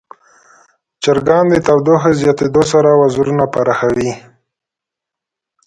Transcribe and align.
چرګان 1.03 1.45
د 1.49 1.55
تودوخې 1.65 2.11
زیاتیدو 2.21 2.63
سره 2.71 2.89
وزرونه 3.01 3.45
پراخوي. 3.53 4.11